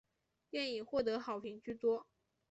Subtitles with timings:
[0.49, 2.07] 电影获得好评居多。